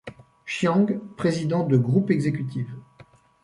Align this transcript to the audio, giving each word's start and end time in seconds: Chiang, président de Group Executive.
Chiang, 0.47 0.87
président 1.15 1.63
de 1.63 1.77
Group 1.77 2.09
Executive. 2.09 2.73